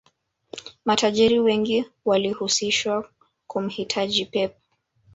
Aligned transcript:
matajiri 0.85 1.39
wengi 1.39 1.85
walihusishwa 2.05 3.09
kumhitaji 3.47 4.25
pep 4.25 4.53